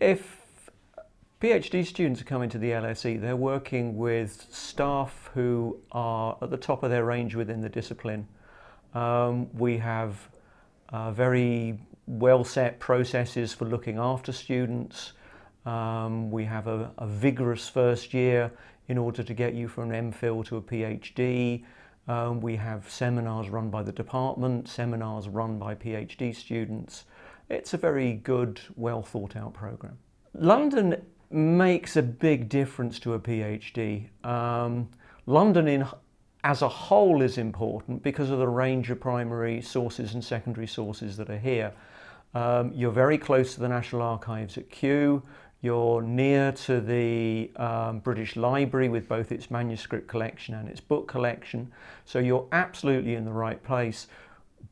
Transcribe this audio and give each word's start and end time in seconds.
If 0.00 0.70
PhD 1.40 1.86
students 1.86 2.20
are 2.20 2.24
coming 2.24 2.48
to 2.50 2.58
the 2.58 2.70
LSE, 2.70 3.20
they're 3.20 3.36
working 3.36 3.96
with 3.96 4.46
staff 4.50 5.30
who 5.34 5.78
are 5.92 6.36
at 6.42 6.50
the 6.50 6.56
top 6.56 6.82
of 6.82 6.90
their 6.90 7.04
range 7.04 7.34
within 7.34 7.60
the 7.60 7.68
discipline. 7.68 8.26
Um, 8.94 9.48
we 9.56 9.78
have 9.78 10.28
uh, 10.88 11.12
very 11.12 11.78
well 12.06 12.44
set 12.44 12.80
processes 12.80 13.52
for 13.52 13.66
looking 13.66 13.98
after 13.98 14.32
students. 14.32 15.12
Um, 15.64 16.30
we 16.30 16.44
have 16.44 16.66
a, 16.66 16.90
a, 16.98 17.06
vigorous 17.06 17.68
first 17.68 18.12
year 18.12 18.50
in 18.88 18.98
order 18.98 19.22
to 19.22 19.34
get 19.34 19.54
you 19.54 19.66
from 19.66 19.90
an 19.90 20.12
MPhil 20.12 20.44
to 20.46 20.58
a 20.58 20.62
PhD. 20.62 21.64
Um, 22.06 22.40
we 22.40 22.56
have 22.56 22.88
seminars 22.90 23.48
run 23.48 23.70
by 23.70 23.82
the 23.82 23.92
department, 23.92 24.68
seminars 24.68 25.28
run 25.28 25.58
by 25.58 25.74
PhD 25.74 26.34
students. 26.34 27.04
It's 27.48 27.74
a 27.74 27.76
very 27.76 28.14
good, 28.14 28.60
well 28.76 29.02
thought 29.02 29.36
out 29.36 29.54
program. 29.54 29.98
London 30.34 31.04
makes 31.30 31.96
a 31.96 32.02
big 32.02 32.48
difference 32.48 32.98
to 33.00 33.14
a 33.14 33.18
PhD. 33.18 34.08
Um, 34.24 34.88
London 35.26 35.68
in, 35.68 35.86
as 36.42 36.62
a 36.62 36.68
whole 36.68 37.22
is 37.22 37.38
important 37.38 38.02
because 38.02 38.30
of 38.30 38.38
the 38.38 38.48
range 38.48 38.90
of 38.90 39.00
primary 39.00 39.60
sources 39.60 40.14
and 40.14 40.24
secondary 40.24 40.66
sources 40.66 41.16
that 41.16 41.30
are 41.30 41.38
here. 41.38 41.72
Um, 42.34 42.72
you're 42.74 42.90
very 42.90 43.18
close 43.18 43.54
to 43.54 43.60
the 43.60 43.68
National 43.68 44.02
Archives 44.02 44.58
at 44.58 44.70
Kew. 44.70 45.22
You're 45.60 46.02
near 46.02 46.52
to 46.52 46.80
the 46.80 47.50
um, 47.56 48.00
British 48.00 48.36
Library 48.36 48.88
with 48.88 49.08
both 49.08 49.32
its 49.32 49.50
manuscript 49.50 50.08
collection 50.08 50.54
and 50.54 50.68
its 50.68 50.80
book 50.80 51.08
collection. 51.08 51.72
So 52.04 52.18
you're 52.18 52.46
absolutely 52.52 53.14
in 53.14 53.24
the 53.24 53.32
right 53.32 53.62
place. 53.62 54.08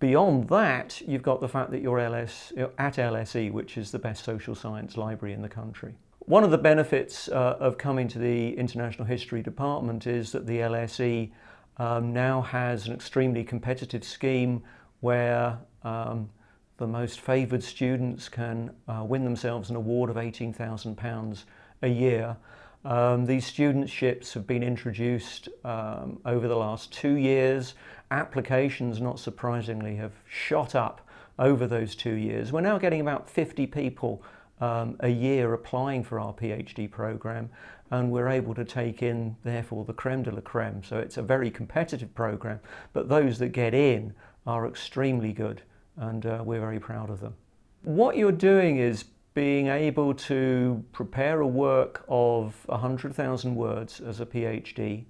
Beyond 0.00 0.48
that, 0.48 1.00
you've 1.06 1.22
got 1.22 1.40
the 1.40 1.48
fact 1.48 1.70
that 1.70 1.82
you're, 1.82 1.98
LS, 1.98 2.52
at 2.56 2.96
LSE, 2.96 3.52
which 3.52 3.76
is 3.76 3.90
the 3.90 3.98
best 3.98 4.24
social 4.24 4.54
science 4.54 4.96
library 4.96 5.34
in 5.34 5.42
the 5.42 5.48
country. 5.48 5.94
One 6.20 6.44
of 6.44 6.50
the 6.50 6.58
benefits 6.58 7.28
uh, 7.28 7.56
of 7.58 7.78
coming 7.78 8.06
to 8.08 8.18
the 8.18 8.56
International 8.56 9.04
History 9.04 9.42
Department 9.42 10.06
is 10.06 10.32
that 10.32 10.46
the 10.46 10.58
LSE 10.58 11.30
um, 11.78 12.12
now 12.12 12.42
has 12.42 12.86
an 12.86 12.94
extremely 12.94 13.42
competitive 13.42 14.04
scheme 14.04 14.62
where 15.00 15.58
um, 15.82 16.30
the 16.76 16.86
most 16.86 17.20
favoured 17.20 17.62
students 17.62 18.28
can 18.28 18.70
uh, 18.88 19.04
win 19.04 19.24
themselves 19.24 19.68
an 19.70 19.76
award 19.76 20.10
of 20.10 20.16
£18,000 20.16 21.44
a 21.82 21.88
year. 21.88 22.36
Um, 22.84 23.26
these 23.26 23.50
studentships 23.50 24.32
have 24.34 24.46
been 24.46 24.62
introduced 24.62 25.48
um, 25.64 26.20
over 26.24 26.48
the 26.48 26.56
last 26.56 26.92
two 26.92 27.14
years. 27.14 27.74
Applications, 28.12 29.00
not 29.00 29.18
surprisingly, 29.18 29.96
have 29.96 30.12
shot 30.28 30.74
up 30.74 31.00
over 31.38 31.66
those 31.66 31.94
two 31.94 32.12
years. 32.12 32.52
We're 32.52 32.60
now 32.60 32.76
getting 32.76 33.00
about 33.00 33.26
50 33.26 33.66
people 33.68 34.22
um, 34.60 34.96
a 35.00 35.08
year 35.08 35.54
applying 35.54 36.04
for 36.04 36.20
our 36.20 36.34
PhD 36.34 36.90
program, 36.90 37.48
and 37.90 38.10
we're 38.10 38.28
able 38.28 38.54
to 38.54 38.66
take 38.66 39.02
in, 39.02 39.34
therefore, 39.44 39.86
the 39.86 39.94
creme 39.94 40.22
de 40.22 40.30
la 40.30 40.42
creme. 40.42 40.82
So 40.84 40.98
it's 40.98 41.16
a 41.16 41.22
very 41.22 41.50
competitive 41.50 42.14
program, 42.14 42.60
but 42.92 43.08
those 43.08 43.38
that 43.38 43.48
get 43.48 43.72
in 43.72 44.12
are 44.46 44.68
extremely 44.68 45.32
good 45.32 45.62
and 45.96 46.26
uh, 46.26 46.42
we're 46.44 46.60
very 46.60 46.80
proud 46.80 47.08
of 47.08 47.20
them. 47.20 47.34
What 47.82 48.18
you're 48.18 48.30
doing 48.30 48.76
is 48.76 49.04
being 49.32 49.68
able 49.68 50.12
to 50.14 50.84
prepare 50.92 51.40
a 51.40 51.46
work 51.46 52.04
of 52.08 52.54
100,000 52.66 53.54
words 53.54 54.00
as 54.00 54.20
a 54.20 54.26
PhD. 54.26 55.06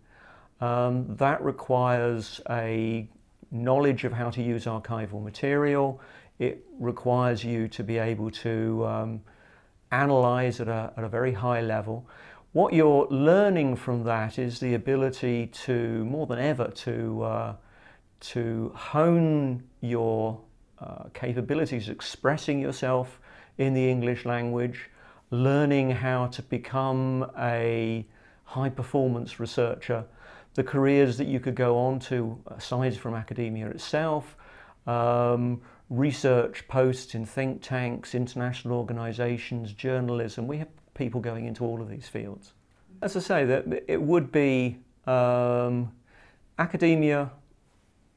Um, 0.62 1.16
that 1.16 1.42
requires 1.42 2.40
a 2.48 3.08
knowledge 3.50 4.04
of 4.04 4.12
how 4.12 4.30
to 4.30 4.40
use 4.40 4.66
archival 4.66 5.20
material. 5.20 6.00
It 6.38 6.64
requires 6.78 7.42
you 7.42 7.66
to 7.66 7.82
be 7.82 7.98
able 7.98 8.30
to 8.30 8.86
um, 8.86 9.20
analyze 9.90 10.60
at 10.60 10.68
a, 10.68 10.92
at 10.96 11.02
a 11.02 11.08
very 11.08 11.32
high 11.32 11.62
level. 11.62 12.06
What 12.52 12.74
you're 12.74 13.08
learning 13.10 13.74
from 13.74 14.04
that 14.04 14.38
is 14.38 14.60
the 14.60 14.74
ability 14.74 15.48
to, 15.64 16.04
more 16.04 16.28
than 16.28 16.38
ever, 16.38 16.68
to, 16.68 17.22
uh, 17.24 17.54
to 18.20 18.70
hone 18.76 19.64
your 19.80 20.40
uh, 20.78 21.08
capabilities, 21.12 21.88
expressing 21.88 22.60
yourself 22.60 23.18
in 23.58 23.74
the 23.74 23.90
English 23.90 24.24
language, 24.24 24.90
learning 25.32 25.90
how 25.90 26.28
to 26.28 26.42
become 26.42 27.28
a 27.36 28.06
high 28.44 28.68
performance 28.68 29.40
researcher, 29.40 30.04
the 30.54 30.64
careers 30.64 31.16
that 31.18 31.26
you 31.26 31.40
could 31.40 31.54
go 31.54 31.78
on 31.78 31.98
to 31.98 32.38
aside 32.46 32.96
from 32.96 33.14
academia 33.14 33.68
itself, 33.68 34.36
um, 34.86 35.60
research 35.88 36.66
posts 36.68 37.14
in 37.14 37.24
think 37.24 37.62
tanks, 37.62 38.14
international 38.14 38.76
organizations, 38.76 39.72
journalism. 39.72 40.46
We 40.46 40.58
have 40.58 40.68
people 40.94 41.20
going 41.20 41.46
into 41.46 41.64
all 41.64 41.80
of 41.80 41.88
these 41.88 42.08
fields. 42.08 42.52
As 43.00 43.16
I 43.16 43.20
say, 43.20 43.44
that 43.44 43.84
it 43.88 44.00
would 44.00 44.30
be 44.30 44.78
um, 45.06 45.92
academia, 46.58 47.30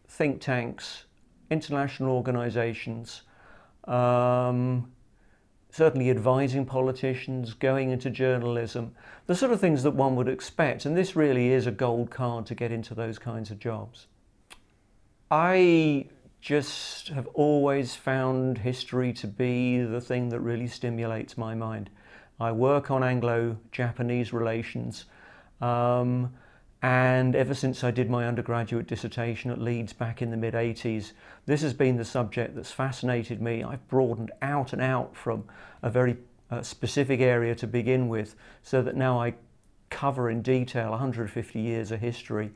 think 0.07 0.41
tanks, 0.41 1.06
international 1.50 2.12
organizations, 2.12 3.23
um, 3.85 4.91
certainly 5.75 6.09
advising 6.09 6.66
politicians, 6.66 7.53
going 7.53 7.90
into 7.90 8.09
journalism, 8.09 8.96
the 9.25 9.36
sort 9.36 9.52
of 9.52 9.59
things 9.59 9.84
that 9.84 9.91
one 9.91 10.16
would 10.16 10.30
expect. 10.30 10.86
And 10.86 10.96
this 10.96 11.18
really 11.18 11.52
is 11.52 11.68
a 11.68 11.72
gold 11.72 12.09
card 12.09 12.46
to 12.46 12.56
get 12.56 12.72
into 12.72 12.96
those 12.96 13.19
kinds 13.19 13.52
of 13.52 13.59
jobs. 13.59 14.08
I 15.30 16.06
just 16.40 17.09
have 17.09 17.28
always 17.34 17.94
found 17.94 18.59
history 18.59 19.12
to 19.12 19.28
be 19.28 19.81
the 19.81 20.00
thing 20.00 20.30
that 20.30 20.40
really 20.40 20.68
stimulates 20.68 21.38
my 21.38 21.56
mind. 21.56 21.90
I 22.40 22.53
work 22.53 22.90
on 22.90 23.03
Anglo 23.03 23.58
Japanese 23.74 24.31
relations. 24.31 25.03
Um, 25.59 26.31
and 26.85 27.35
ever 27.35 27.56
since 27.56 27.84
I 27.84 27.90
did 27.90 28.12
my 28.12 28.28
undergraduate 28.28 28.85
dissertation 28.85 29.50
at 29.50 29.59
Leeds 29.59 29.91
back 29.91 30.22
in 30.22 30.29
the 30.29 30.38
mid 30.38 30.53
80s, 30.53 31.13
this 31.47 31.63
has 31.63 31.73
been 31.73 31.97
the 31.97 32.06
subject 32.06 32.56
that's 32.56 32.72
fascinated 32.72 33.41
me. 33.41 33.63
I've 33.63 33.88
broadened 33.88 34.29
out 34.44 34.72
and 34.72 34.79
out 34.79 35.16
from 35.16 35.46
a 35.81 35.90
very 35.90 36.16
uh, 36.51 36.62
specific 36.62 37.22
area 37.22 37.56
to 37.56 37.66
begin 37.66 38.07
with, 38.07 38.35
so 38.62 38.84
that 38.84 38.96
now 38.96 39.19
I 39.19 39.34
cover 39.90 40.29
in 40.29 40.44
detail 40.44 40.91
150 40.91 41.59
years 41.59 41.90
of 41.90 42.01
history. 42.01 42.51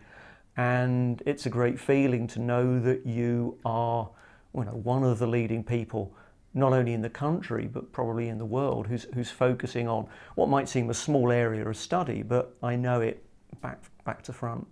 And 0.56 1.24
it's 1.26 1.48
a 1.48 1.50
great 1.50 1.80
feeling 1.80 2.28
to 2.28 2.40
know 2.40 2.80
that 2.82 3.08
you 3.08 3.58
are 3.66 4.12
you 4.54 4.64
know, 4.64 4.74
one 4.74 5.04
of 5.04 5.18
the 5.18 5.26
leading 5.26 5.64
people, 5.64 6.14
not 6.54 6.72
only 6.72 6.94
in 6.94 7.02
the 7.02 7.10
country, 7.10 7.66
but 7.66 7.92
probably 7.92 8.30
in 8.30 8.38
the 8.38 8.46
world, 8.46 8.86
who's, 8.86 9.08
who's 9.16 9.32
focusing 9.32 9.88
on 9.88 10.06
what 10.36 10.50
might 10.50 10.70
seem 10.70 10.92
a 10.92 10.94
small 10.94 11.32
area 11.32 11.68
of 11.68 11.76
study, 11.76 12.22
but 12.22 12.56
I 12.62 12.76
know 12.76 13.02
it 13.02 13.26
back, 13.62 13.80
back 14.10 14.24
to 14.24 14.34
front. 14.34 14.66